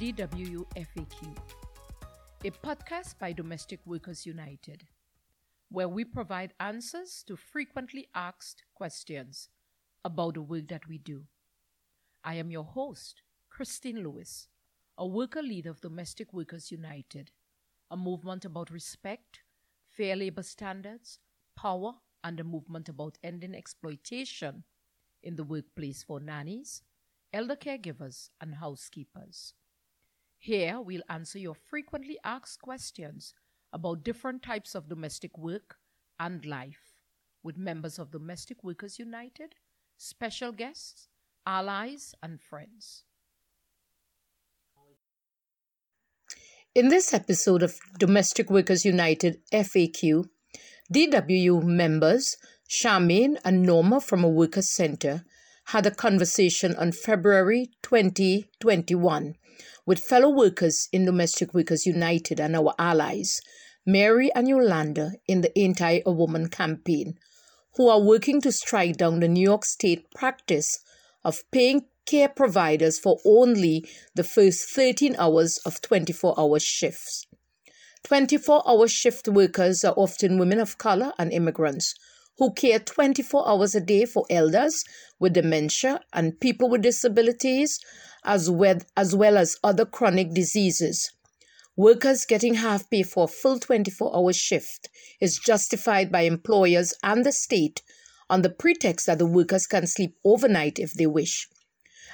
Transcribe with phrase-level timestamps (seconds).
[0.00, 1.36] DWU FAQ,
[2.46, 4.86] a podcast by Domestic Workers United,
[5.70, 9.50] where we provide answers to frequently asked questions
[10.02, 11.24] about the work that we do.
[12.24, 13.20] I am your host,
[13.50, 14.48] Christine Lewis,
[14.96, 17.30] a worker leader of Domestic Workers United,
[17.90, 19.40] a movement about respect,
[19.86, 21.18] fair labor standards,
[21.54, 21.92] power,
[22.24, 24.64] and a movement about ending exploitation
[25.22, 26.84] in the workplace for nannies
[27.32, 29.54] elder caregivers, and housekeepers.
[30.42, 33.34] Here, we'll answer your frequently asked questions
[33.74, 35.76] about different types of domestic work
[36.18, 36.96] and life
[37.42, 39.54] with members of Domestic Workers United,
[39.98, 41.08] special guests,
[41.46, 43.04] allies, and friends.
[46.74, 50.24] In this episode of Domestic Workers United FAQ,
[50.90, 55.22] DWU members Charmaine and Norma from a Workers Center
[55.70, 59.36] had a conversation on February 2021
[59.86, 63.40] with fellow workers in Domestic Workers United and our allies,
[63.86, 67.14] Mary and Yolanda, in the Ain't I a Woman campaign,
[67.76, 70.80] who are working to strike down the New York State practice
[71.22, 77.28] of paying care providers for only the first 13 hours of 24 hour shifts.
[78.02, 81.94] 24 hour shift workers are often women of color and immigrants
[82.40, 84.82] who care 24 hours a day for elders
[85.18, 87.78] with dementia and people with disabilities,
[88.24, 91.12] as well, as well as other chronic diseases.
[91.76, 94.88] Workers getting half pay for a full 24 hour shift
[95.20, 97.82] is justified by employers and the state
[98.30, 101.46] on the pretext that the workers can sleep overnight if they wish.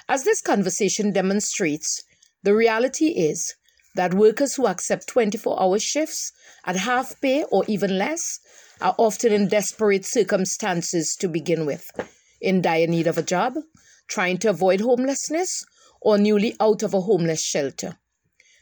[0.08, 2.02] As this conversation demonstrates,
[2.42, 3.54] the reality is
[3.94, 6.32] that workers who accept 24 hour shifts
[6.64, 8.40] at half pay or even less
[8.80, 11.90] are often in desperate circumstances to begin with,
[12.40, 13.54] in dire need of a job,
[14.08, 15.64] trying to avoid homelessness,
[16.00, 17.98] or newly out of a homeless shelter.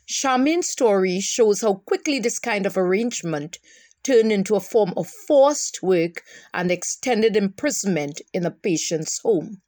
[0.07, 3.59] Charmaine's story shows how quickly this kind of arrangement
[4.03, 9.63] turned into a form of forced work and extended imprisonment in a patient's home.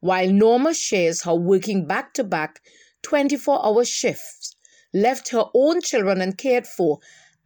[0.00, 2.60] While Norma shares how working back to back
[3.02, 4.54] 24 hour shifts
[4.92, 7.00] left her own children uncared for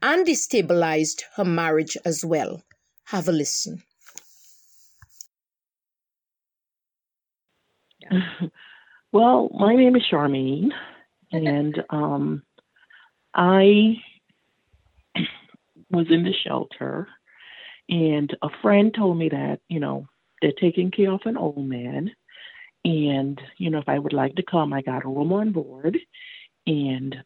[0.05, 2.63] and destabilized her marriage as well.
[3.07, 3.83] Have a listen.
[9.13, 10.71] Well, my name is Charmaine,
[11.33, 12.43] and um,
[13.35, 13.95] I
[15.91, 17.09] was in the shelter,
[17.89, 20.07] and a friend told me that, you know,
[20.43, 22.11] they're taking care of an old man,
[22.85, 25.99] and, you know, if I would like to come, I got a room on board,
[26.67, 27.17] and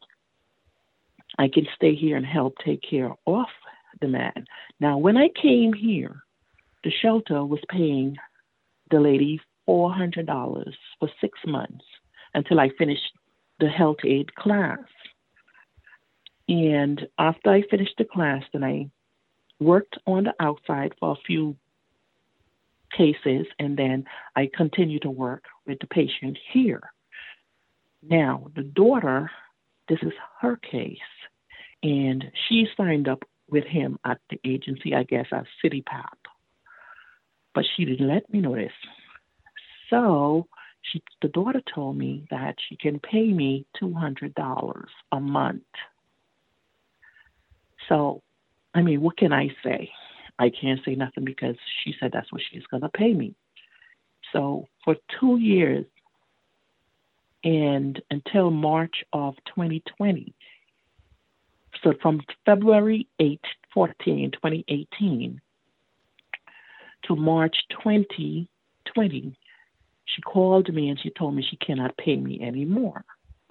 [1.39, 3.47] I can stay here and help take care of
[4.01, 4.45] the man.
[4.81, 6.23] Now, when I came here,
[6.85, 8.17] the shelter was paying
[8.91, 11.85] the lady $400 for six months
[12.35, 13.13] until I finished
[13.61, 14.79] the health aide class.
[16.49, 18.91] And after I finished the class, then I
[19.61, 21.57] worked on the outside for a few
[22.97, 26.91] cases, and then I continued to work with the patient here.
[28.03, 29.31] Now, the daughter,
[29.89, 30.99] this is her case
[31.83, 36.19] and she signed up with him at the agency, I guess, as CDPAP.
[37.55, 38.73] But she didn't let me know this.
[39.91, 40.47] So
[40.83, 45.63] she, the daughter told me that she can pay me $200 a month.
[47.89, 48.23] So,
[48.75, 49.91] I mean, what can I say?
[50.39, 53.35] I can't say nothing because she said that's what she's going to pay me.
[54.33, 55.87] So for two years
[57.45, 60.35] and until March of 2020,
[61.83, 63.41] so from February 8,
[63.73, 65.41] 14, 2018
[67.05, 69.37] to March 2020,
[70.05, 73.05] she called me and she told me she cannot pay me anymore.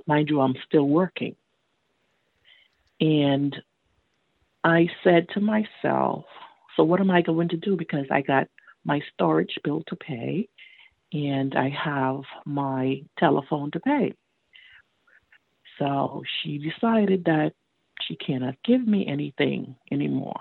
[0.05, 1.35] Mind you, I'm still working.
[2.99, 3.55] And
[4.63, 6.25] I said to myself,
[6.75, 7.75] so what am I going to do?
[7.75, 8.47] Because I got
[8.83, 10.49] my storage bill to pay
[11.13, 14.13] and I have my telephone to pay.
[15.79, 17.53] So she decided that
[18.01, 20.39] she cannot give me anything anymore.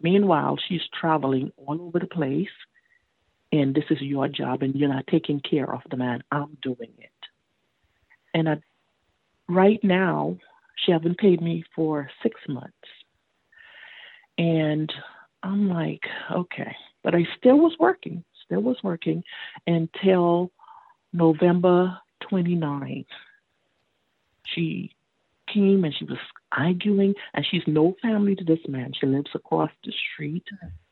[0.00, 2.48] Meanwhile, she's traveling all over the place,
[3.52, 6.22] and this is your job, and you're not taking care of the man.
[6.30, 7.10] I'm doing it.
[8.34, 8.56] And I,
[9.48, 10.36] right now,
[10.76, 12.74] she haven't paid me for six months.
[14.36, 14.92] And
[15.42, 16.02] I'm like,
[16.32, 16.74] okay.
[17.02, 19.24] But I still was working, still was working
[19.66, 20.50] until
[21.12, 21.98] November
[22.30, 23.06] 29th.
[24.46, 24.94] She
[25.52, 26.18] came and she was
[26.52, 28.92] arguing, and she's no family to this man.
[28.98, 30.44] She lives across the street,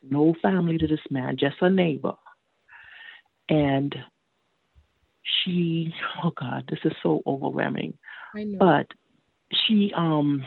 [0.02, 2.14] no family to this man, just a neighbor.
[3.48, 3.94] And
[5.44, 7.94] she oh god this is so overwhelming
[8.34, 8.58] I know.
[8.58, 8.86] but
[9.52, 10.44] she um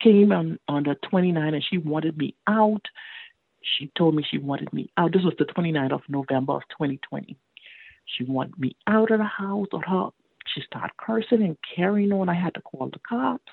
[0.00, 2.86] came on on the 29th and she wanted me out
[3.76, 5.12] she told me she wanted me out.
[5.12, 7.36] This was the 29th of november of 2020
[8.16, 10.10] she wanted me out of the house or her.
[10.54, 12.28] She started cursing and carrying on.
[12.28, 13.52] I had to call the cops.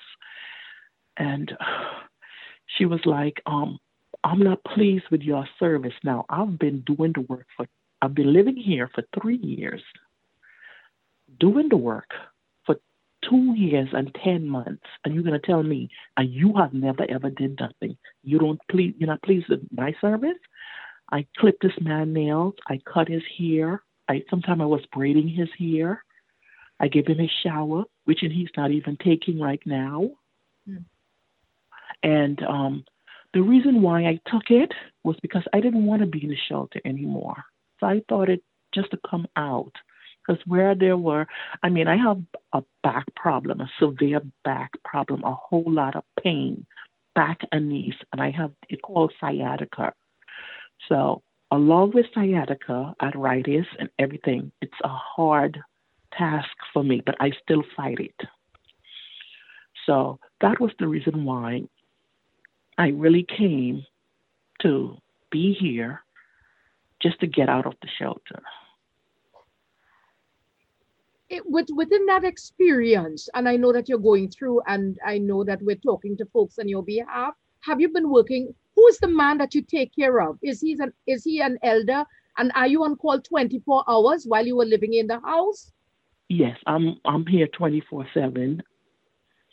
[1.16, 1.52] And
[2.76, 3.78] she was like um
[4.24, 5.94] i'm not pleased with your service.
[6.02, 7.66] Now i've been doing the work for
[8.02, 9.82] i've been living here for three years
[11.38, 12.10] doing the work
[13.28, 17.04] two years and 10 months, and you're going to tell me, and you have never
[17.10, 17.96] ever did nothing.
[18.22, 20.38] You don't please, you're not pleased with my service.
[21.12, 22.54] I clipped this man nails.
[22.68, 23.82] I cut his hair.
[24.08, 26.04] I sometimes I was braiding his hair.
[26.78, 30.10] I gave him a shower, which he's not even taking right now.
[30.68, 30.76] Hmm.
[32.02, 32.84] And um,
[33.32, 34.72] the reason why I took it
[35.04, 37.44] was because I didn't want to be in the shelter anymore.
[37.80, 38.42] So I thought it
[38.74, 39.72] just to come out
[40.26, 41.26] because where there were,
[41.62, 42.20] I mean, I have
[42.52, 46.66] a back problem, a severe back problem, a whole lot of pain,
[47.14, 49.92] back and knees, and I have it called sciatica.
[50.88, 55.58] So, along with sciatica, arthritis, and everything, it's a hard
[56.16, 58.28] task for me, but I still fight it.
[59.86, 61.62] So, that was the reason why
[62.78, 63.84] I really came
[64.62, 64.96] to
[65.30, 66.02] be here
[67.00, 68.42] just to get out of the shelter
[71.28, 75.44] it, with, within that experience, and I know that you're going through, and I know
[75.44, 77.34] that we're talking to folks on your behalf.
[77.60, 78.54] Have you been working?
[78.76, 80.38] Who is the man that you take care of?
[80.42, 82.04] Is he an is he an elder?
[82.38, 85.72] And are you on call 24 hours while you were living in the house?
[86.28, 88.62] Yes, I'm I'm here 24 seven.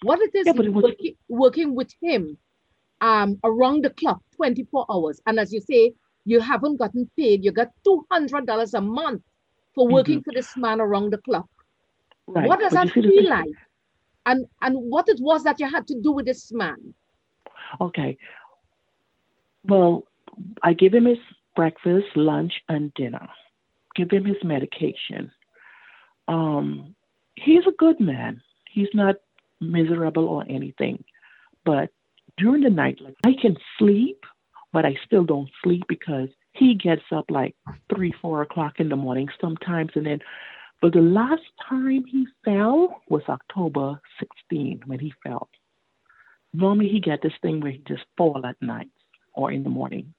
[0.03, 2.37] What it is Yeah, but it was- working, working with him
[3.01, 5.21] um around the clock, 24 hours.
[5.25, 5.93] And as you say,
[6.25, 7.43] you haven't gotten paid.
[7.43, 9.23] You got $200 a month
[9.73, 11.47] for working for this man around the clock.
[12.27, 12.47] Right.
[12.47, 13.49] What does but that feel thing- like?
[14.25, 16.93] And and what it was that you had to do with this man?
[17.81, 18.17] Okay.
[19.65, 20.05] Well,
[20.61, 21.17] I give him his
[21.55, 23.27] breakfast, lunch, and dinner.
[23.95, 25.31] Give him his medication.
[26.27, 26.95] Um,
[27.35, 28.41] he's a good man.
[28.71, 29.15] He's not
[29.59, 31.03] miserable or anything.
[31.65, 31.89] But
[32.37, 34.23] during the night, like I can sleep,
[34.71, 37.55] but I still don't sleep because he gets up like
[37.93, 40.19] three, four o'clock in the morning sometimes, and then.
[40.83, 45.49] But the last time he fell was October 16 when he fell
[46.53, 48.89] normally he get this thing where he just fall at night
[49.33, 50.13] or in the morning.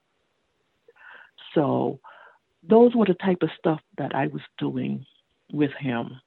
[1.55, 2.01] So
[2.69, 5.07] those were the type of stuff that I was doing
[5.53, 6.21] with him.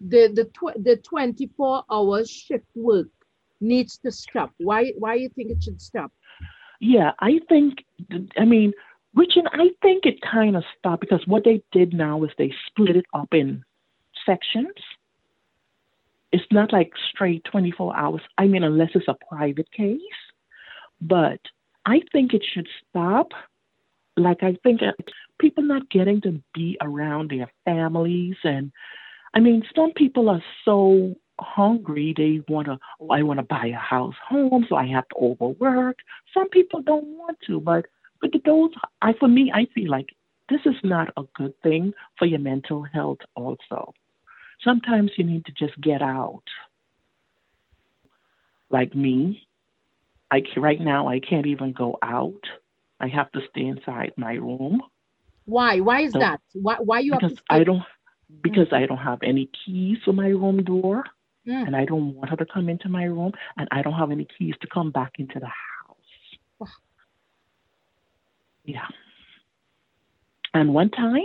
[0.00, 3.06] The the tw- the 24 hours shift work
[3.60, 4.52] needs to stop.
[4.58, 6.10] Why why do you think it should stop?
[6.80, 7.84] Yeah, I think
[8.36, 8.72] I mean,
[9.14, 12.52] which and I think it kind of stopped because what they did now is they
[12.66, 13.64] split it up in
[14.24, 14.74] sections.
[16.32, 18.22] It's not like straight 24 hours.
[18.38, 20.00] I mean, unless it's a private case.
[21.00, 21.40] But
[21.84, 23.32] I think it should stop.
[24.16, 24.80] Like, I think
[25.38, 28.36] people not getting to be around their families.
[28.44, 28.72] And
[29.34, 33.66] I mean, some people are so hungry, they want to, oh, I want to buy
[33.66, 35.98] a house home, so I have to overwork.
[36.32, 37.86] Some people don't want to, but
[38.22, 38.70] but those,
[39.02, 40.08] I for me, I feel like
[40.48, 43.18] this is not a good thing for your mental health.
[43.36, 43.92] Also,
[44.64, 46.44] sometimes you need to just get out.
[48.70, 49.46] Like me,
[50.30, 52.42] I right now I can't even go out.
[53.00, 54.80] I have to stay inside my room
[55.44, 55.80] Why?
[55.80, 56.40] Why is So- that?
[56.54, 57.82] Why why you have because to I don't
[58.42, 61.04] because I don't have any keys for my room door,
[61.46, 61.66] Mm.
[61.66, 64.24] and I don't want her to come into my room, and I don't have any
[64.38, 66.70] keys to come back into the house.
[68.64, 68.86] Yeah.
[70.54, 71.22] And one time,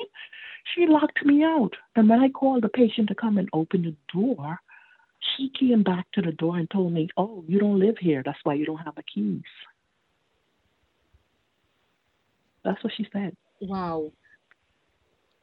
[0.74, 3.96] she locked me out, and when I called the patient to come and open the
[4.14, 4.60] door,
[5.36, 8.22] she came back to the door and told me, "Oh, you don't live here.
[8.24, 9.44] That's why you don't have the keys."
[12.64, 13.36] That's what she said.
[13.62, 14.12] Wow.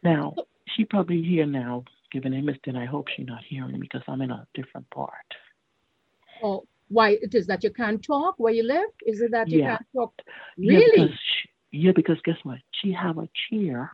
[0.02, 0.34] Now,
[0.68, 2.56] she probably here now given his.
[2.76, 5.34] I hope she's not hearing me because I'm in a different part.
[6.42, 8.90] Oh, why it is that you can't talk where you live?
[9.06, 9.76] Is it that you Yeah.
[9.76, 10.14] can't talk?
[10.58, 11.08] Really?
[11.08, 12.58] she, yeah, because guess what?
[12.80, 13.92] She have a chair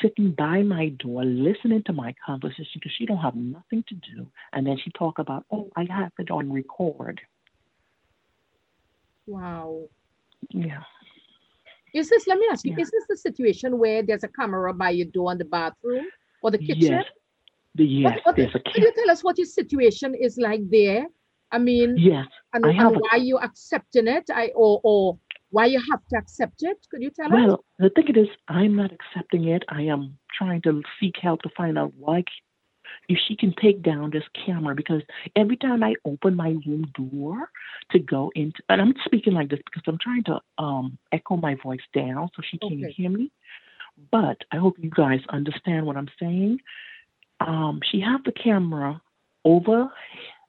[0.00, 4.26] sitting by my door listening to my conversation because she don't have nothing to do.
[4.52, 7.20] And then she talk about, oh, I have it on record.
[9.26, 9.88] Wow.
[10.50, 10.82] Yeah.
[11.94, 12.82] Is this, let me ask you, Yeah.
[12.82, 16.06] is this the situation where there's a camera by your door in the bathroom
[16.42, 16.92] or the kitchen?
[16.92, 17.04] Yes.
[17.74, 20.68] The, yes, What- what- there's a Can you tell us what your situation is like
[20.70, 21.06] there?
[21.52, 22.26] I mean, Yes.
[22.54, 24.24] and, I and a- why you accepting it?
[24.30, 25.18] I or or
[25.50, 26.78] why you have to accept it?
[26.90, 27.32] Could you tell us?
[27.32, 29.64] Well, the thing it is, I'm not accepting it.
[29.68, 32.24] I am trying to seek help to find out why
[33.08, 35.02] if she can take down this camera because
[35.36, 37.50] every time I open my room door
[37.90, 41.56] to go into and I'm speaking like this because I'm trying to um echo my
[41.62, 42.92] voice down so she can Okay.
[42.96, 43.30] hear me.
[44.10, 46.60] But I hope you guys understand what I'm saying.
[47.40, 49.00] Um, she have the camera
[49.44, 49.90] over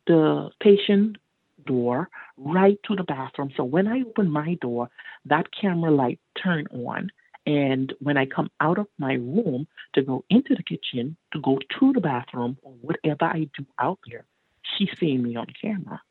[0.07, 1.17] the patient
[1.67, 3.51] door right to the bathroom.
[3.55, 4.89] So when I open my door,
[5.25, 7.09] that camera light turn on.
[7.45, 11.59] And when I come out of my room to go into the kitchen, to go
[11.79, 14.25] to the bathroom, or whatever I do out there,
[14.71, 16.01] she's seeing me on camera.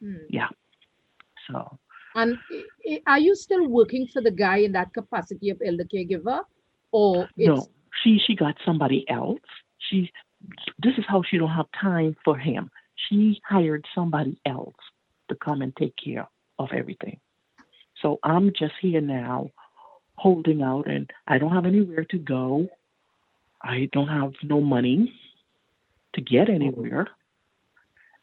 [0.00, 0.16] Hmm.
[1.46, 1.78] So
[2.14, 2.38] And
[3.06, 6.40] are you still working for the guy in that capacity of elder caregiver?
[6.92, 7.68] Or no,
[8.02, 9.40] she she got somebody else.
[9.78, 10.10] She
[10.78, 12.70] this is how she don't have time for him.
[13.08, 14.74] She hired somebody else
[15.28, 16.28] to come and take care
[16.58, 17.20] of everything.
[18.02, 19.50] So I'm just here now
[20.14, 22.68] holding out and I don't have anywhere to go.
[23.62, 25.14] I don't have no money
[26.14, 26.62] to get mm-hmm.
[26.62, 27.08] anywhere.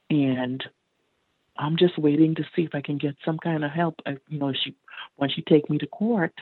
[0.09, 0.63] And
[1.57, 3.95] I'm just waiting to see if I can get some kind of help.
[4.05, 4.75] I, you know, she
[5.15, 6.33] when she take me to court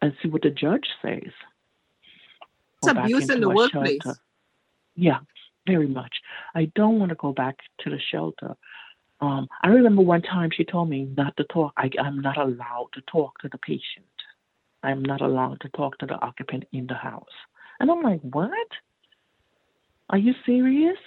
[0.00, 1.32] and see what the judge says.
[2.82, 4.00] It's abuse in the workplace.
[4.02, 4.18] shelter.
[4.96, 5.18] Yeah,
[5.66, 6.12] very much.
[6.54, 8.54] I don't want to go back to the shelter.
[9.20, 11.72] Um, I remember one time she told me not to talk.
[11.76, 14.06] I, I'm not allowed to talk to the patient.
[14.82, 17.24] I'm not allowed to talk to the occupant in the house.
[17.80, 18.68] And I'm like, what?
[20.10, 20.98] Are you serious?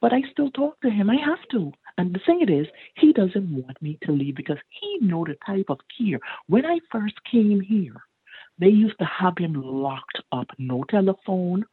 [0.00, 1.10] But I still talk to him.
[1.10, 1.72] I have to.
[1.98, 5.36] And the thing it is, he doesn't want me to leave because he know the
[5.46, 6.20] type of care.
[6.46, 7.96] When I first came here,
[8.58, 11.64] they used to have him locked up, no telephone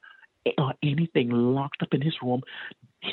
[0.57, 2.41] or anything, locked up in his room.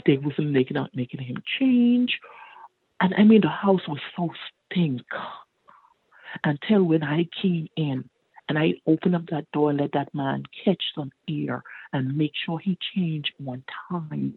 [0.06, 2.18] They wasn't making out making him change.
[3.00, 4.30] And I mean the house was so
[4.70, 5.02] stink
[6.44, 8.08] until when I came in
[8.48, 12.32] and I opened up that door and let that man catch some air and make
[12.44, 14.34] sure he changed one time.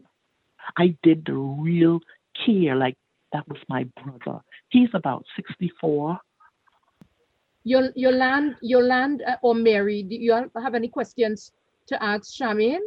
[0.77, 2.00] I did the real
[2.45, 2.95] care like
[3.31, 4.39] that was my brother.
[4.69, 6.19] He's about 64.
[7.63, 11.51] your Yolande, Yolande uh, or Mary, do you have any questions
[11.87, 12.79] to ask Charmaine?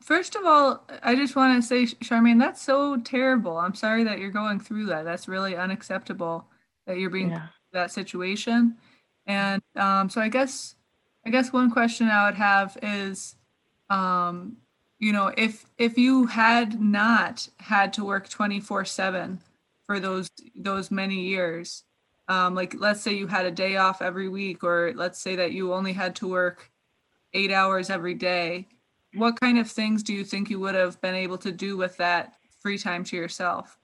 [0.00, 3.58] First of all, I just want to say, Charmaine, that's so terrible.
[3.58, 5.04] I'm sorry that you're going through that.
[5.04, 6.46] That's really unacceptable
[6.86, 7.48] that you're being Yeah.
[7.72, 8.76] that situation.
[9.26, 10.74] And um, so I guess
[11.26, 13.36] I guess one question I would have is,
[13.90, 14.56] um,
[14.98, 19.40] you know, if if you had not had to work 24/7
[19.86, 21.84] for those those many years,
[22.28, 25.52] um, like let's say you had a day off every week, or let's say that
[25.52, 26.69] you only had to work
[27.32, 28.68] eight hours every day,
[29.14, 31.96] what kind of things do you think you would have been able to do with
[31.96, 33.78] that free time to yourself?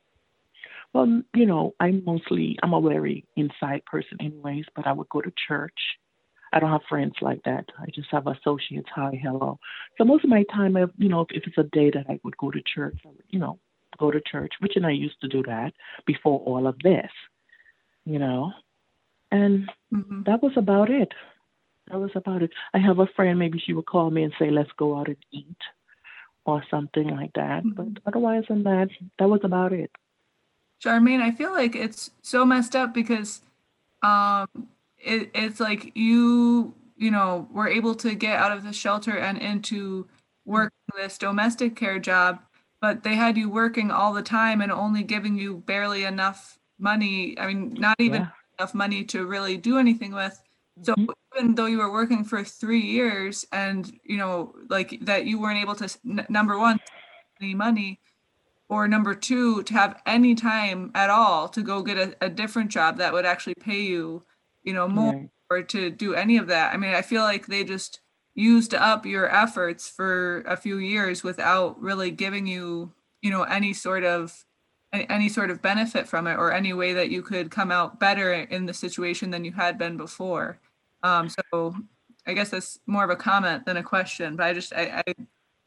[0.93, 5.21] Well, you know, I'm mostly I'm a very inside person anyways, but I would go
[5.21, 5.79] to church.
[6.53, 7.67] I don't have friends like that.
[7.79, 8.89] I just have associates.
[8.95, 9.59] Hi, hello.
[9.99, 12.19] So most of my time, I, you know, if, if it's a day that I
[12.23, 13.59] would go to church, I would, you know,
[13.99, 15.73] go to church, which and I used to do that
[16.07, 17.11] before all of this,
[18.05, 18.53] you know,
[19.31, 20.25] and Mhm.
[20.27, 21.13] that was about it.
[21.91, 22.51] That was about it.
[22.75, 25.17] I have a friend, maybe she would call me and say, let's go out and
[25.31, 25.57] eat
[26.45, 27.63] or something like that.
[27.65, 28.89] But otherwise than that,
[29.19, 29.91] that was about it.
[30.85, 33.41] Charmaine, I feel like it's so messed up because
[34.03, 34.47] um
[34.99, 39.39] it, it's like you you know were able to get out of the shelter and
[39.39, 40.07] into
[40.45, 42.41] working this domestic care job,
[42.81, 47.39] but they had you working all the time and only giving you barely enough money.
[47.39, 48.29] I mean, not even Yeah.
[48.59, 50.41] enough money to really do anything with.
[50.83, 51.13] So Mhm.
[51.35, 55.59] even though you were working for three years and you know like that you weren't
[55.61, 56.79] able to n- number one
[57.41, 58.01] any money
[58.69, 62.71] or number two to have any time at all to go get a, a different
[62.71, 64.25] job that would actually pay you
[64.65, 65.31] you know more Right.
[65.51, 68.01] or to do any of that i mean i feel like they just
[68.35, 72.93] used up your efforts for a few years without really giving you
[73.23, 74.45] you know any sort of
[74.93, 78.33] any sort of benefit from it or any way that you could come out better
[78.33, 80.59] in the situation than you had been before
[81.03, 81.75] um so
[82.27, 85.15] i guess that's more of a comment than a question but i just i i,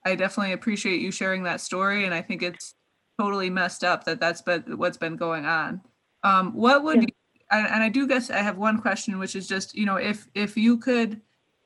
[0.06, 2.76] I definitely appreciate you sharing that story and i think it's
[3.20, 5.82] totally messed up that that's been what's been going on
[6.24, 7.02] um what would Yeah.
[7.02, 7.08] you
[7.52, 10.28] and, and i do guess i have one question which is just you know if
[10.36, 11.22] if you could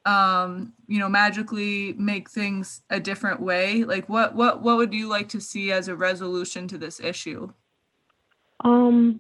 [0.06, 5.08] um you know magically make things a different way like what what what would you
[5.08, 7.52] like to see as a resolution to this issue
[8.64, 9.20] Um,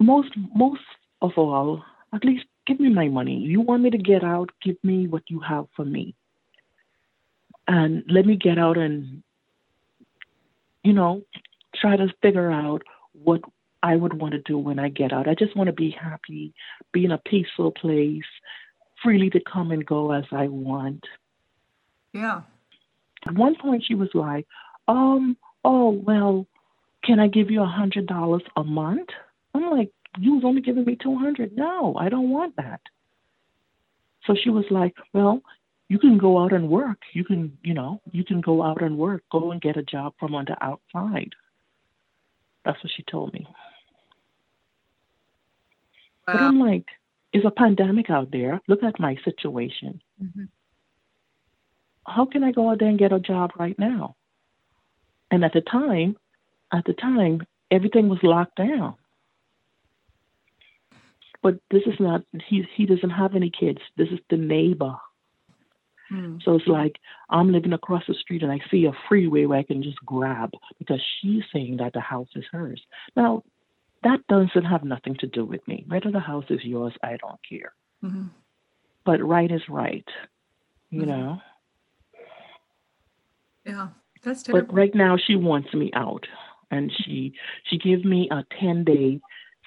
[0.00, 0.84] most most
[1.22, 3.38] of all, at least give me my money.
[3.38, 4.50] You want me to get out?
[4.62, 6.14] Give me what you have for me,
[7.66, 9.22] and let me get out and,
[10.82, 11.22] you know,
[11.74, 12.82] try to figure out
[13.12, 13.40] what
[13.82, 15.28] I would want to do when I get out.
[15.28, 16.52] I just want to be happy,
[16.92, 18.24] be in a peaceful place,
[19.02, 21.04] freely to come and go as I want.
[22.12, 22.42] Yeah.
[23.26, 24.46] At one point, she was like,
[24.88, 26.46] um, oh, well,
[27.04, 29.08] can I give you a hundred dollars a month?
[29.54, 31.56] I'm like, you was only giving me two hundred.
[31.56, 32.80] No, I don't want that.
[34.24, 35.42] So she was like, well,
[35.88, 36.98] you can go out and work.
[37.12, 39.22] You can, you know, you can go out and work.
[39.30, 41.32] Go and get a job from on the outside.
[42.64, 43.46] That's what she told me.
[46.26, 46.86] But I'm like,
[47.32, 48.60] it's a pandemic out there.
[48.66, 50.02] Look at my situation.
[50.20, 50.48] Mhm.
[52.04, 54.16] How can I go out there and get a job right now?
[55.30, 56.16] And at the time,
[56.72, 58.96] at the time, everything was locked down.
[61.46, 63.78] But this is not he he doesn't have any kids.
[63.96, 64.96] This is the neighbor.
[66.08, 66.38] Hmm.
[66.42, 66.96] So it's like
[67.30, 70.50] I'm living across the street and I see a freeway where I can just grab
[70.80, 72.82] because she's saying that the house is hers.
[73.14, 73.44] Now,
[74.02, 75.84] that doesn't have nothing to do with me.
[75.86, 77.72] Whether the house is yours, I don't care.
[78.02, 78.30] Mhm.
[79.04, 80.08] But right is right,
[80.90, 81.06] you Mhm.
[81.06, 81.42] know.
[83.64, 83.90] Yeah.
[84.24, 84.66] That's terrible.
[84.66, 86.26] But right now she wants me out,
[86.72, 87.34] and she
[87.66, 89.20] she gave me a ten day,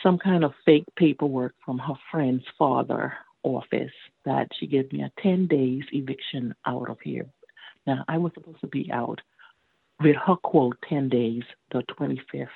[0.04, 3.14] some kind of fake paperwork from her friend's father
[3.44, 3.92] office
[4.26, 7.28] that she gave me a ten days eviction out of here.
[7.88, 9.22] Now I was supposed to be out
[10.02, 12.50] with her quote ten days, the twenty fifth.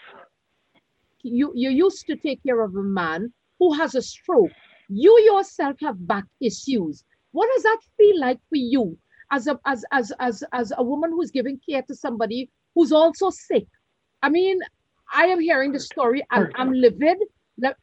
[1.24, 4.52] you you used to take care of a man who has a stroke.
[4.90, 7.04] You yourself have back issues.
[7.32, 8.98] What does that feel like for you
[9.32, 13.30] as a as as as as a woman who's giving care to somebody who's also
[13.30, 13.68] sick?
[14.22, 14.60] I mean,
[15.14, 16.52] I am hearing the story and.
[16.56, 17.18] I'm livid.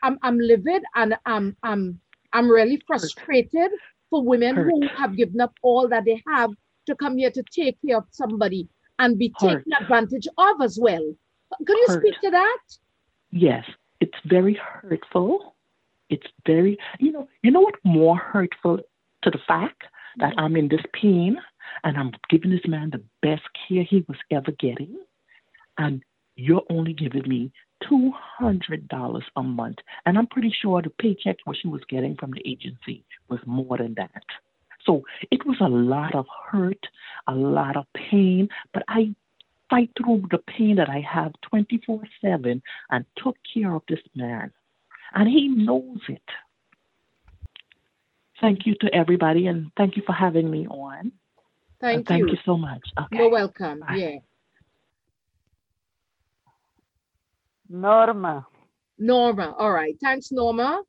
[0.02, 2.00] I'm I'm livid and I'm I'm
[2.32, 3.70] I'm really frustrated
[4.08, 6.50] for women who have given up all that they have
[6.86, 9.58] to come here to take care of somebody and be Hurt.
[9.58, 11.14] taken advantage of as well.
[11.66, 12.02] Could you Hurt.
[12.02, 12.58] speak to that?
[13.30, 13.64] Yes,
[14.00, 15.54] it's very hurtful.
[16.08, 18.78] It's very, you know, you know what more hurtful
[19.22, 19.82] to the fact
[20.18, 20.40] that mm-hmm.
[20.40, 21.38] I'm in this pain
[21.84, 24.96] and I'm giving this man the best care he was ever getting,
[25.78, 26.02] and
[26.36, 27.52] you're only giving me
[27.88, 32.16] two hundred dollars a month, and I'm pretty sure the paycheck what she was getting
[32.16, 34.22] from the agency was more than that.
[34.84, 36.86] So it was a lot of hurt,
[37.26, 39.14] a lot of pain, but I
[39.68, 44.50] fight through the pain that I have 24 7 and took care of this man.
[45.14, 46.22] And he knows it.
[48.40, 50.98] Thank you to everybody and thank you for having me on.
[51.00, 51.12] And
[51.80, 52.32] Thank, thank you.
[52.32, 52.82] you so much.
[52.98, 53.16] Okay.
[53.16, 53.80] You're welcome.
[53.80, 53.94] Bye.
[53.96, 54.16] Yeah.
[57.70, 58.46] Norma,
[58.98, 59.54] Norma.
[59.58, 59.96] All right.
[60.00, 60.82] Thanks, Norma.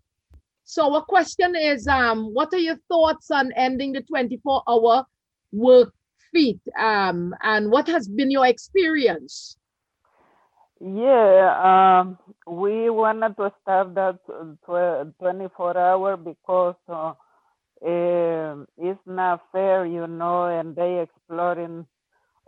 [0.64, 5.06] So our question is um what are your thoughts on ending the 24 hour
[5.52, 5.94] work
[6.34, 6.60] week?
[6.80, 9.58] Um and what has been your experience?
[10.82, 11.56] yeah,
[12.02, 12.18] um,
[12.48, 14.20] we wanted to start that
[15.20, 17.14] 24 hour because uh,
[17.86, 21.86] um it's not fair, you know, and they exploring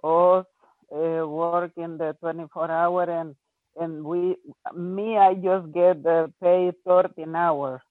[0.04, 0.46] us
[0.94, 3.36] uh, working the 24 hour and
[3.78, 4.36] and we
[4.76, 7.82] me I just get the pay 13 hours,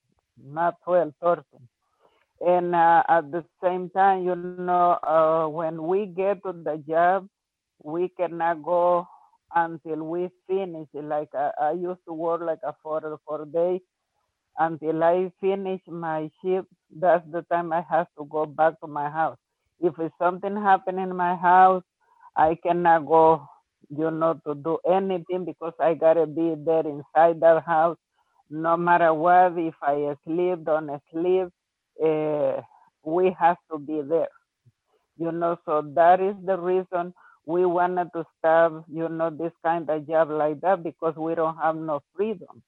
[0.42, 1.68] not 12, 13.
[2.40, 7.26] And uh, at the same time, you know, uh, when we get to the job,
[7.82, 9.06] we cannot go
[9.54, 10.88] until we finish.
[10.94, 13.80] Like I, I used to work like a four four days
[14.58, 16.68] until I finish my shift.
[16.90, 19.38] That's the time I have to go back to my house.
[19.80, 21.82] If something happen in my house,
[22.36, 23.46] I cannot go,
[23.90, 27.98] you know, to do anything because I gotta be there inside that house.
[28.50, 31.48] No matter what, if I sleep, don't sleep,
[32.02, 32.60] uh,
[33.04, 34.28] we have to be there.
[35.16, 37.14] You know so that is the reason
[37.46, 41.56] we wanted to start you know this kind of job like that because we don't
[41.56, 42.62] have no freedom.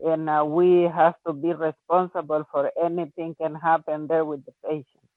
[0.00, 5.08] And uh, we have to be responsible for anything can happen there with the patient.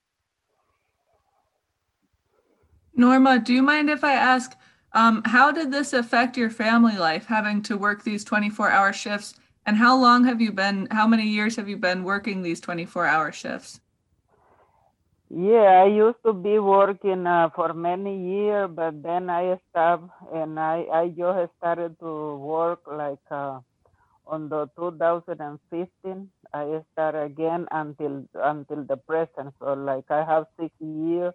[2.96, 4.56] Norma, do you mind if I ask,
[4.94, 9.36] um, how did this affect your family life, having to work these 24 hour shifts?
[9.66, 13.06] And how long have you been, how many years have you been working these 24
[13.06, 13.82] hour shifts?
[15.30, 20.60] yeah i used to be working uh, for many years but then i stopped and
[20.60, 23.60] i i just started to work like uh,
[24.26, 30.74] on the 2015 i started again until until the present so like i have six
[30.80, 31.34] years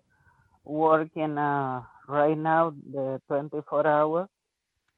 [0.64, 4.28] working uh, right now the 24 hours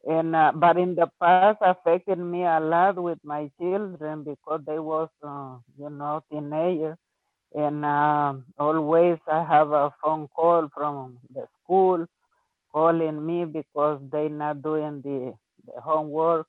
[0.06, 4.78] and uh, but in the past affected me a lot with my children because they
[4.78, 6.96] was uh, you know teenagers
[7.54, 12.06] and um always i have a phone call from the school
[12.72, 15.32] calling me because they not doing the,
[15.66, 16.46] the homework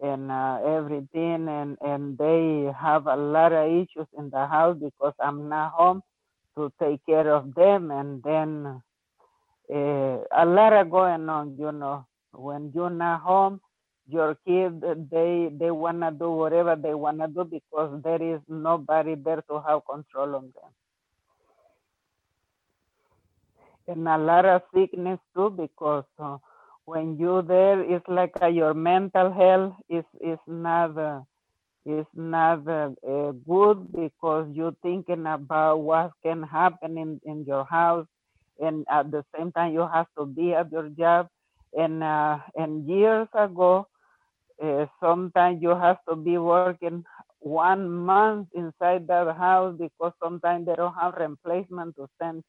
[0.00, 5.14] and uh, everything, and and they have a lot of issues in the house because
[5.20, 6.02] I'm not home
[6.56, 8.78] to take care of them, and then uh,
[9.72, 12.06] a lot of going on, you know.
[12.32, 13.60] When you're not home,
[14.06, 19.42] your kids they they wanna do whatever they wanna do because there is nobody there
[19.50, 20.72] to have control on them.
[23.88, 26.38] And a lot of sickness too because uh,
[26.84, 31.20] when you there, it's like uh, your mental health is is not uh,
[31.86, 37.64] is not uh, uh, good because you're thinking about what can happen in in your
[37.64, 38.06] house,
[38.62, 41.28] and at the same time you have to be at your job.
[41.76, 43.86] And uh, and years ago,
[44.62, 46.98] uh, sometimes you have to be working
[47.40, 52.42] one month inside that house because sometimes they don't have replacement to send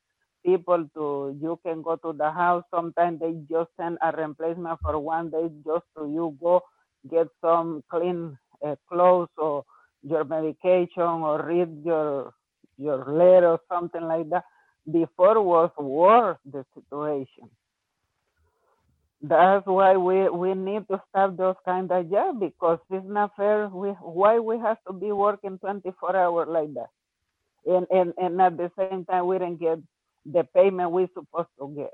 [0.46, 5.00] people to you can go to the house sometimes they just send a replacement for
[5.00, 6.62] one day just to you go
[7.10, 9.64] get some clean uh, clothes or
[10.04, 12.32] your medication or read your
[12.78, 14.44] your letter or something like that
[14.92, 17.50] before was worse the situation
[19.22, 23.70] that's why we we need to stop those kind of jobs because it's not fair
[23.70, 26.90] we why we have to be working 24 hours like that
[27.66, 29.80] and and and at the same time we don't get
[30.26, 31.92] the payment we're supposed to get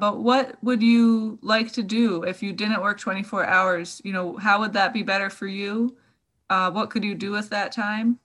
[0.00, 4.00] But what would you like to do if you didn't work 24 hours?
[4.02, 5.96] You know, how would that be better for you?
[6.48, 8.18] Uh, what could you do with that time?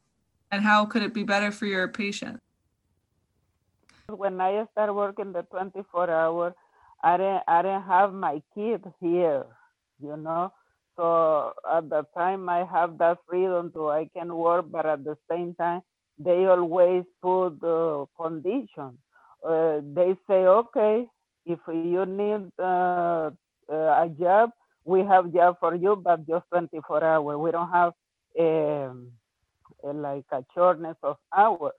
[0.52, 2.40] And how could it be better for your patient?
[4.10, 6.56] When I start working the 24 hour,
[7.04, 9.46] I didn't, I didn't have my kid here,
[10.02, 10.52] you know.
[10.96, 15.18] So at the time I have that freedom to I can work, but at the
[15.30, 15.82] same time
[16.18, 18.98] they always put the condition.
[19.46, 21.06] Uh, they say, okay,
[21.46, 23.32] if you need uh,
[23.72, 24.52] uh, a job,
[24.86, 27.38] we have job for you, but just 24 hours.
[27.38, 27.94] We don't have
[28.40, 29.12] um,
[29.84, 31.74] uh, like a shortness of hours.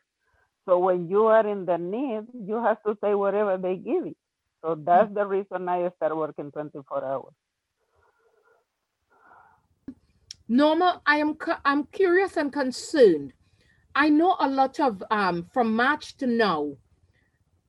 [0.67, 4.17] So when you are in the need, you have to take whatever they give you.
[4.63, 7.35] So that's the reason I start working 24 hours.
[10.49, 13.33] Norma, I am I'm curious and concerned.
[13.95, 16.77] I know a lot of um from March to now.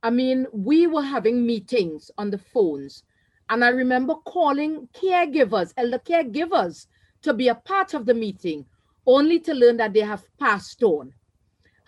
[0.02, 3.02] I mean, we were having meetings on the phones,
[3.48, 6.86] and I remember calling caregivers, elder caregivers,
[7.22, 8.64] to be a part of the meeting,
[9.06, 11.12] only to learn that they have passed on.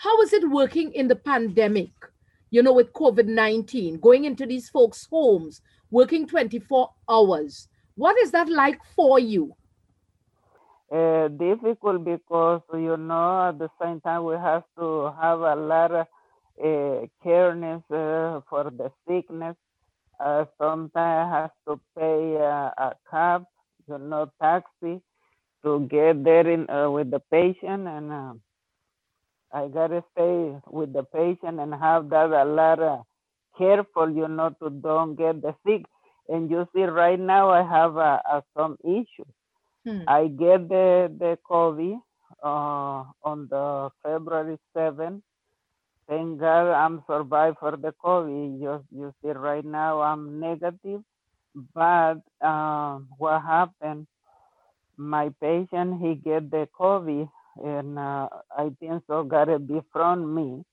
[0.00, 1.92] How is it working in the pandemic?
[2.50, 5.60] You know, with COVID 19, going into these folks' homes,
[5.90, 7.68] working 24 hours.
[7.96, 9.54] What is that like for you?
[10.90, 15.92] uh, difficult because you know at the same time we have to have a lot
[15.92, 16.06] of
[16.62, 19.56] uh, careness uh, for the sickness.
[20.18, 23.44] Uh, sometimes I have to pay uh, a cab,
[23.88, 25.00] you know, taxi
[25.64, 28.34] to get there in uh, with the patient, and uh,
[29.52, 33.04] I gotta stay with the patient and have that a lot of
[33.58, 35.84] careful, you know, to don't get the sick.
[36.28, 39.32] And you see, right now I have uh, uh, some issues.
[39.84, 40.02] Hmm.
[40.06, 42.00] I get the the COVID
[42.42, 45.22] uh, on the February 7th.
[46.08, 48.60] Thank God I'm survived for the COVID.
[48.60, 51.02] You, you see, right now I'm negative.
[51.74, 54.06] But uh, what happened?
[54.96, 60.34] My patient he get the COVID, and uh, I think so got it be from
[60.34, 60.64] me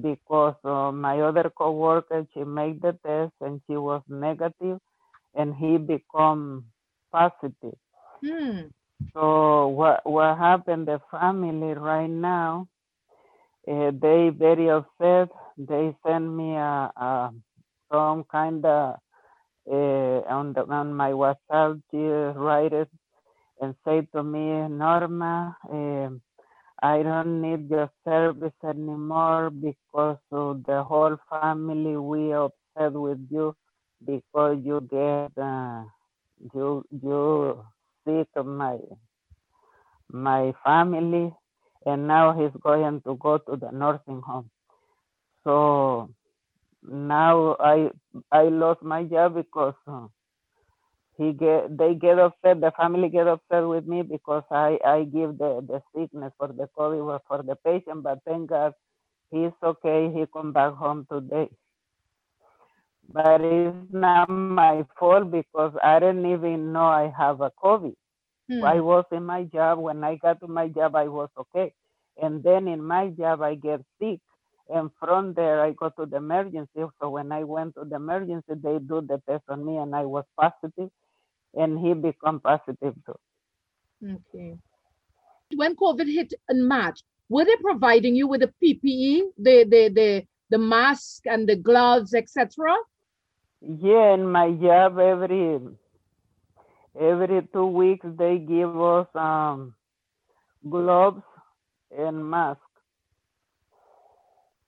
[0.00, 4.78] because uh, my other coworker she made the test and she was negative,
[5.34, 6.66] and he become
[7.12, 7.76] positive.
[8.24, 8.68] Hmm.
[9.14, 10.88] So what what happened?
[10.88, 12.68] The family right now,
[13.68, 15.28] uh, they very upset.
[15.58, 17.32] They send me a, a
[17.92, 18.96] some kind of
[19.70, 21.80] uh, on the on my WhatsApp.
[21.90, 22.88] She write it
[23.62, 26.22] and say to me, Norma, um
[26.82, 33.54] I don't need your service anymore because of the whole family we upset with you
[34.04, 35.84] because you get uh,
[36.54, 37.64] you you
[38.06, 38.78] sick my
[40.12, 41.34] my family
[41.86, 44.50] and now he's going to go to the nursing home.
[45.44, 46.10] So
[46.82, 47.90] now i
[48.32, 50.06] i lost my job because uh,
[51.22, 55.38] he get they get upset the family get upset with me because i i give
[55.42, 58.72] the the sickness for the covid for the patient but thank god
[59.30, 61.48] he's okay he come back home today
[63.14, 67.94] but it's not my fault because i didn't even know i have a covid
[68.48, 68.64] Hmm.
[68.64, 69.78] I was in my job.
[69.80, 71.72] When I got to my job, I was okay.
[72.22, 74.20] And then in my job, I get sick.
[74.68, 76.82] And from there, I go to the emergency.
[77.00, 80.04] So when I went to the emergency, they do the test on me and I
[80.06, 80.90] was positive.
[81.54, 83.18] And he become positive too.
[84.04, 84.56] Okay.
[85.54, 90.26] When COVID hit in March, were they providing you with the PPE, the the the
[90.50, 92.74] the mask and the gloves, etc.?
[93.60, 95.60] Yeah, in my job every
[96.98, 99.74] every two weeks they give us um
[100.68, 101.22] gloves
[101.96, 102.60] and mask.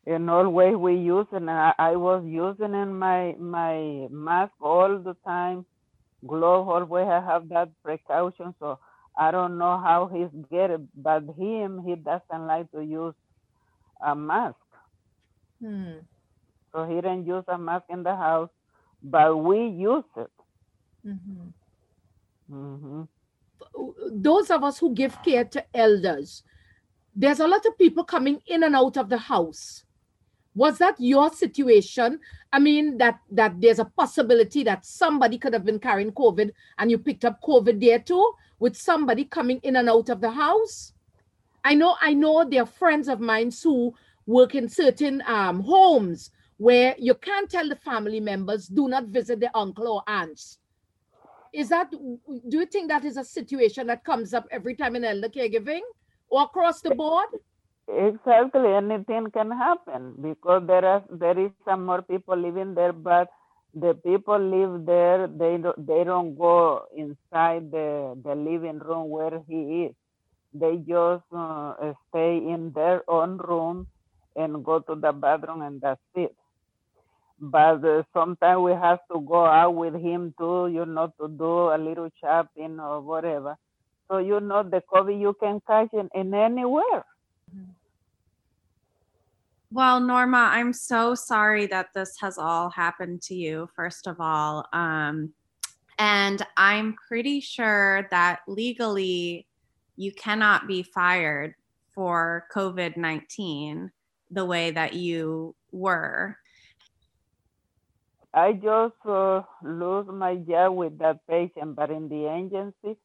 [0.07, 5.16] And always we use and I, I was using in my my mask all the
[5.27, 5.64] time.
[6.27, 8.79] Glove always I have that precaution so
[9.17, 13.15] I don't know how he's get it, but him he doesn't like to use
[14.05, 14.57] a mask.
[15.61, 16.01] Hmm.
[16.73, 18.51] So he didn't use a mask in the house,
[19.03, 20.31] but we use it.
[21.05, 21.53] Mhm.
[22.49, 23.03] hmm
[24.11, 26.43] Those of us who give care to elders,
[27.15, 29.84] there's a lot of people coming in and out of the house.
[30.55, 32.21] Was that your situation?
[32.53, 36.90] I mean, that that there's a possibility that somebody could have been carrying COVID and
[36.90, 40.93] you picked up COVID there too, with somebody coming in and out of the house.
[41.64, 43.95] I know, I know there are friends of mine who
[44.27, 49.40] work in certain um, homes where you can't tell the family members do not visit
[49.40, 50.59] their uncle or aunts.
[51.53, 55.05] Is that do you think that is a situation that comes up every time in
[55.05, 55.81] elder caregiving
[56.29, 57.29] or across the board?
[57.88, 63.29] Exactly, anything can happen because there are there is some more people living there, but
[63.75, 65.27] the people live there.
[65.29, 69.94] They don't they don't go inside the the living room where he is.
[70.55, 73.88] They just uh, stay in their own room
[74.37, 76.35] and go to the bathroom, and that's it.
[77.40, 81.68] But uh, sometimes we have to go out with him too, you know, to do
[81.75, 83.57] a little shopping or whatever.
[84.11, 87.05] So you know the COVID you can catch in, in anywhere.
[89.71, 94.67] Well, Norma, I'm so sorry that this has all happened to you, first of all.
[94.73, 95.33] Um,
[95.99, 99.49] and I'm pretty sure that legally
[99.97, 101.55] you cannot be fired
[101.93, 103.90] for COVID 19
[104.31, 106.37] the way that you were.
[108.33, 112.99] I just uh, lose my job with that patient, but in the agency,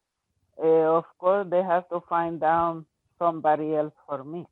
[0.57, 2.85] uh, of course, they have to find out
[3.19, 4.47] somebody else for me.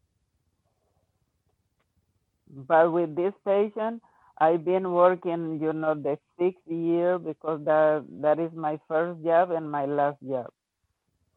[2.49, 4.01] But with this patient,
[4.37, 9.51] I've been working, you know, the sixth year because that that is my first job
[9.51, 10.51] and my last job.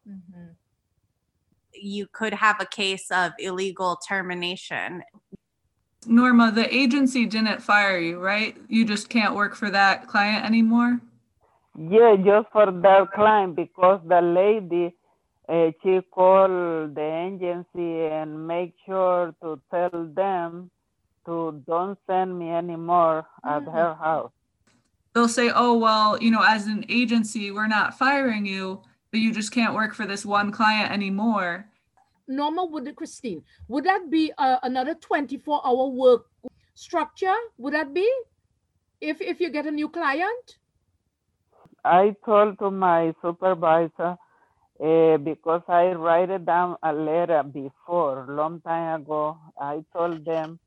[0.07, 0.55] Mhm.
[1.73, 5.03] You could have a case of illegal termination.
[6.05, 8.57] Norma, the agency didn't fire you, right?
[8.67, 10.99] You just can't work for that client anymore?
[11.77, 14.95] Yeah, just for that client because the lady,
[15.49, 20.71] uh, she called the agency and make sure to tell them
[21.25, 23.73] to don't send me anymore at Mhm.
[23.73, 24.31] her house.
[25.13, 29.33] They'll say, oh, well, you know, as an agency, we're not firing you, but you
[29.33, 31.69] just can't work for this one client anymore.
[32.27, 36.27] Norma, would Christine, would that be uh, another 24 hour work
[36.75, 37.35] structure?
[37.57, 38.09] Would that be
[39.01, 40.57] if if you get a new client?
[41.83, 44.17] I told to my supervisor
[44.81, 49.37] uh, because I write it down a letter before, long time ago.
[49.59, 50.59] I told them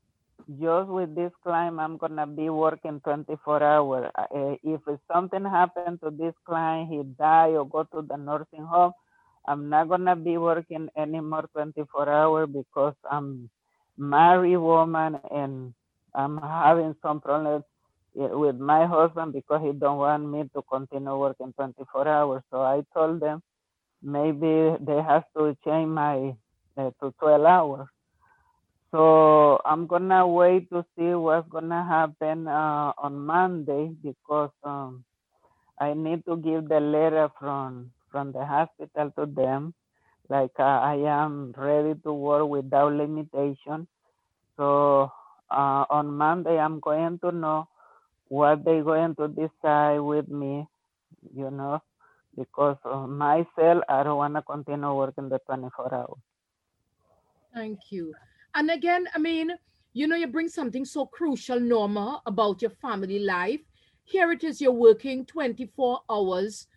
[0.61, 4.11] just with this client, I'm gonna be working 24 hours.
[4.17, 8.93] Uh, if something happened to this client, he die or go to the nursing home,
[9.47, 13.49] I'm not gonna be working anymore 24 hours because I'm
[13.97, 15.73] married woman and
[16.13, 17.63] I'm having some problems
[18.19, 22.43] eh, with my husband because he don't want me to continue working 24 hours.
[22.51, 23.41] So I told them
[24.01, 26.35] maybe they have to change my
[26.77, 27.87] uh, to 12 hours.
[28.91, 35.03] So I'm gonna wait to see what's gonna happen uh, on Monday because um,
[35.79, 39.73] I need to give the letter from from the hospital to them,
[40.29, 43.87] like uh, I am ready to work without limitation.
[44.57, 45.11] So
[45.51, 47.67] uh, on Monday I'm going to know
[48.29, 50.67] what they're going to decide with me,
[51.35, 51.81] you know,
[52.37, 56.19] because uh, myself I don't want to continue working the 24 hours.
[57.53, 58.13] Thank you.
[58.53, 59.51] And again, I mean,
[59.93, 63.61] you know, you bring something so crucial, Norma, about your family life.
[64.03, 66.67] Here it is, you're working 24 hours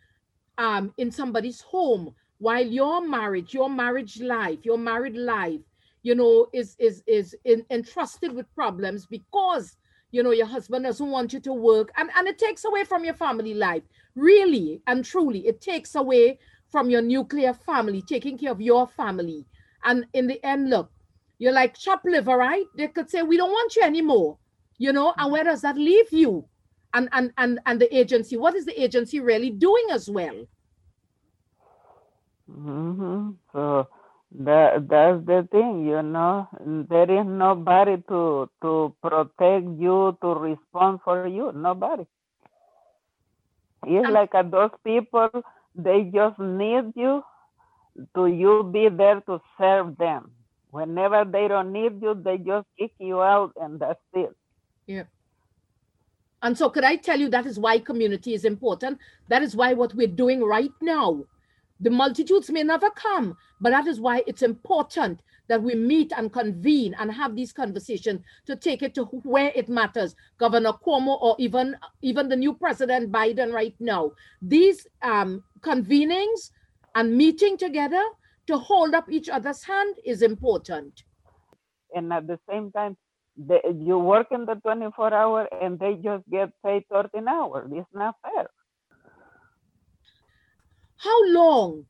[0.57, 5.61] um, in somebody's home while your marriage, your marriage life, your married life,
[6.01, 9.75] you know, is is is in, entrusted with problems because
[10.11, 13.03] you know your husband doesn't want you to work, and and it takes away from
[13.03, 13.83] your family life.
[14.15, 19.45] Really and truly, it takes away from your nuclear family, taking care of your family.
[19.83, 20.91] And in the end, look,
[21.37, 22.65] you're like chop liver, right?
[22.75, 24.37] They could say, We don't want you anymore,
[24.77, 26.47] you know, and where does that leave you?
[26.93, 30.45] and, and, and, and the agency, what is the agency really doing as well?
[32.47, 33.87] hmm So
[34.31, 36.47] that that's the thing, you know.
[36.89, 41.45] There is nobody to to protect you, to respond for you.
[41.47, 41.99] Nobody.
[43.85, 45.29] It's Um, like those people.
[45.75, 47.23] They just need you
[48.15, 50.31] to you be there to serve them.
[50.71, 54.35] Whenever they don't need you, they just kick you out, and that's it.
[54.85, 55.03] Yeah.
[56.41, 58.99] And so, could I tell you that is why community is important?
[59.27, 61.25] That is why what we're doing right now,
[61.79, 66.31] the multitudes may never come, but that is why it's important that we meet and
[66.31, 70.15] convene and have these conversations to take it to where it matters.
[70.37, 74.11] Governor Cuomo or even even the new President Biden right now.
[74.41, 76.51] These um, convenings
[76.95, 78.03] and meeting together
[78.47, 81.03] to hold up each other's hand is important.
[81.93, 82.95] And at the same time,
[83.35, 87.69] they, you work in the 24 hour, and they just get paid 13 hours.
[87.73, 88.49] It's not fair.
[90.97, 91.85] How long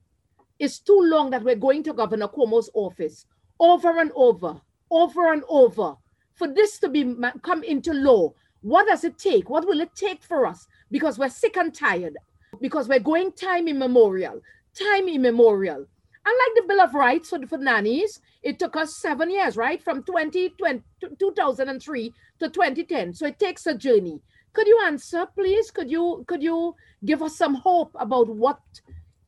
[0.59, 3.25] is too long that we're going to Governor Cuomo's office
[3.59, 4.59] over and over,
[4.91, 5.95] over and over
[6.35, 8.33] for this to be come into law?
[8.61, 9.49] What does it take?
[9.49, 10.67] What will it take for us?
[10.91, 12.17] Because we're sick and tired,
[12.61, 14.41] because we're going time immemorial,
[14.73, 15.85] time immemorial.
[16.25, 19.81] Unlike the Bill of Rights for, for nannies, it took us seven years, right?
[19.81, 20.83] From 2020,
[21.17, 23.13] 2003 to 2010.
[23.13, 24.21] So it takes a journey.
[24.53, 25.71] Could you answer, please?
[25.71, 28.59] Could you could you give us some hope about what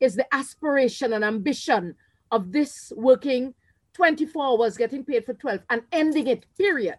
[0.00, 1.94] is the aspiration and ambition
[2.30, 3.54] of this working
[3.94, 6.96] 24 hours, getting paid for 12, and ending it, period?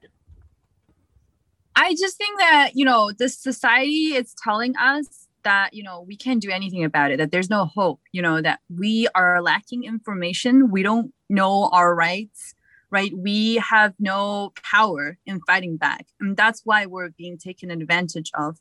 [1.76, 6.16] I just think that, you know, the society is telling us that, you know, we
[6.16, 9.84] can't do anything about it, that there's no hope, you know, that we are lacking
[9.84, 10.72] information.
[10.72, 12.56] We don't know our rights,
[12.90, 13.12] right?
[13.16, 16.06] We have no power in fighting back.
[16.20, 18.60] And that's why we're being taken advantage of,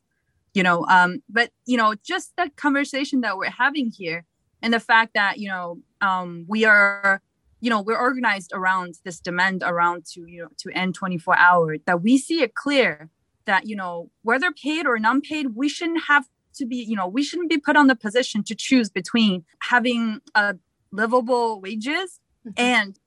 [0.54, 0.86] you know.
[0.86, 4.24] Um, but, you know, just that conversation that we're having here
[4.62, 7.20] and the fact that, you know, um, we are
[7.62, 11.76] you know we're organized around this demand around to you know to end 24 hour
[11.86, 13.08] that we see it clear
[13.46, 17.22] that you know whether paid or non-paid we shouldn't have to be you know we
[17.22, 20.56] shouldn't be put on the position to choose between having a
[20.90, 22.52] livable wages Mhm.
[22.58, 22.98] and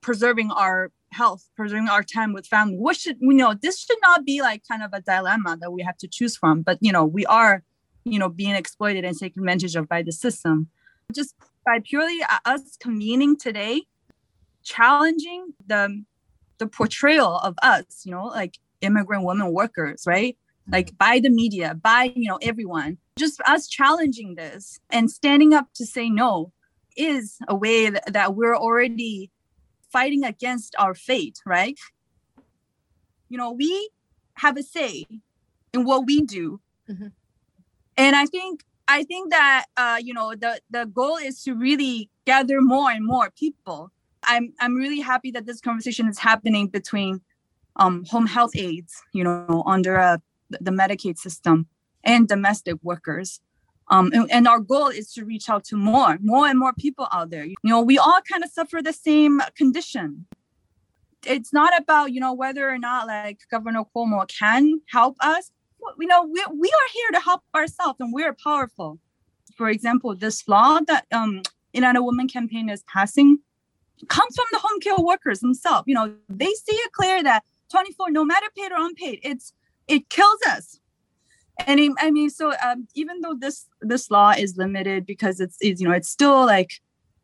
[0.00, 4.24] preserving our health preserving our time with family what should you know this should not
[4.24, 7.04] be like kind of a dilemma that we have to choose from but you know
[7.04, 7.62] we are
[8.04, 10.68] you know being exploited and taken advantage of by the system
[11.14, 13.82] just by purely uh, us convening today
[14.74, 15.82] challenging the
[16.58, 20.36] the portrayal of us you know like immigrant women workers right?
[20.70, 22.98] Like by the media by you know everyone.
[23.24, 26.52] Just us challenging this and standing up to say no
[26.96, 29.30] is a way that, that we're already
[29.90, 31.78] fighting against our fate right?
[33.30, 33.72] You know we
[34.44, 34.92] have a say
[35.74, 36.60] in what we do.
[36.90, 37.12] Mhm.
[38.04, 38.54] and i think
[38.96, 43.04] i think that uh you know the the goal is to really gather more and
[43.14, 43.80] more people
[44.28, 47.20] i'm i'm really happy that this conversation is happening between
[47.76, 50.18] um home health aides you know under uh,
[50.50, 51.66] the medicaid system
[52.04, 53.40] and domestic workers.
[53.90, 57.08] Um and, and our goal is to reach out to more more and more people
[57.12, 57.44] out there.
[57.44, 60.26] You know we all kind of suffer the same condition.
[61.26, 65.50] It's not about you know whether or not like governor cuomo can help us.
[65.98, 68.98] You know we, we are here to help ourselves and we're powerful.
[69.56, 71.42] For example this law that um
[71.74, 73.38] Ain't I a Woman campaign is passing
[74.08, 75.84] comes from the home care workers themselves.
[75.86, 79.52] You know they see it clear that 24 no matter paid or unpaid it's
[79.86, 80.80] it kills us.
[81.66, 85.80] And i mean so um, even though this this law is limited because it's, it's
[85.80, 86.72] you know it's still like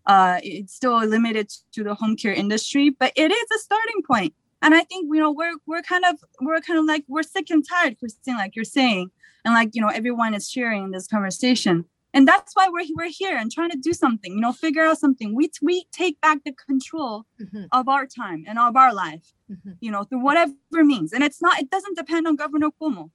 [0.06, 4.32] uh it's still limited to the home care industry but it is a starting point.
[4.32, 4.34] point.
[4.62, 7.48] And i think you know we're we're kind of we're kind of like we're sick
[7.50, 9.10] and tired christine like you're saying.
[9.44, 13.36] And like you know everyone is sharing this conversation and that's why we're, we're here
[13.36, 15.34] and trying to do something you know figure out something.
[15.34, 19.76] We we take back the control Mhm, of our time and of our life mhm.
[19.80, 21.12] you know through whatever means.
[21.12, 23.10] And it's not it doesn't depend on governor cuomo.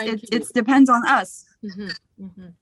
[0.00, 1.44] It, it depends on us.
[1.62, 2.52] Mhm, mhm,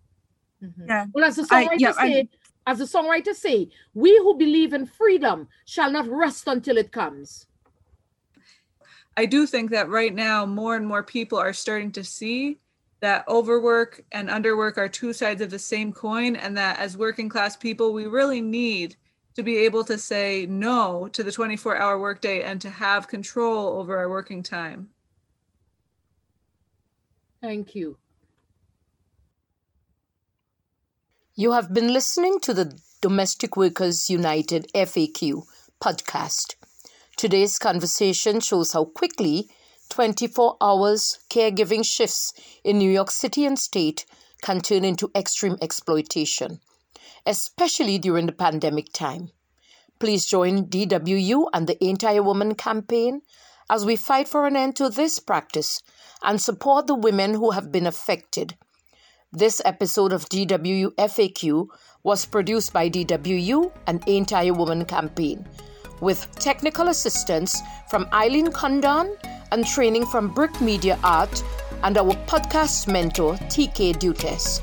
[0.62, 0.86] mhm.
[0.86, 1.06] yeah.
[1.12, 2.28] Well, as the I- songwriter yeah, I-
[2.66, 7.46] as the songwriter say, we who believe in freedom shall not rest until it comes.
[9.16, 12.58] I do think that right now more and more people are starting to see
[13.03, 17.28] that overwork and underwork are two sides of the same coin and that as working
[17.28, 18.96] class people we really need
[19.34, 23.78] to be able to say no to the 24 hour workday and to have control
[23.80, 24.88] over our working time.
[27.40, 27.98] Thank you.
[31.34, 35.42] You have been listening to the Domestic Workers United FAQ
[35.82, 36.55] podcast.
[37.16, 39.48] Today's conversation shows how quickly
[39.93, 42.32] 24 hours caregiving shifts
[42.64, 44.07] in New York City and state
[44.40, 46.61] can turn into extreme exploitation,
[47.26, 49.28] especially during the pandemic time.
[50.01, 53.20] Please join DWU and the Ain't I a Woman campaign
[53.68, 55.82] as we fight for an end to this practice
[56.22, 58.57] and support the women who have been affected.
[59.30, 61.66] This episode of DWU FAQ
[62.03, 65.47] was produced by DWU and Ain't I a Woman campaign
[66.01, 69.14] with technical assistance from Eileen Condon
[69.53, 71.44] and training from Brick Media Art
[71.84, 74.61] and our podcast mentor, TK Dutes.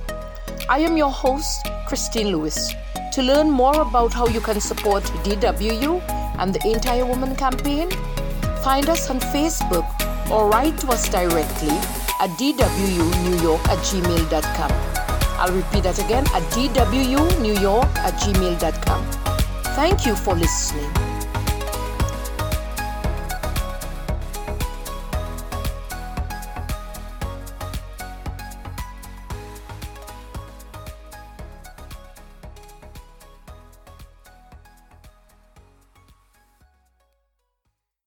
[0.67, 2.73] I am your host, Christine Lewis.
[3.13, 6.01] To learn more about how you can support DWU
[6.39, 7.89] and the a Woman campaign,
[8.63, 9.87] find us on Facebook
[10.31, 11.69] or write to us directly
[12.19, 14.71] at dwunewyork at gmail.com.
[15.39, 19.05] I'll repeat that again at dwunewyork at gmail.com.
[19.75, 20.98] Thank you for listening.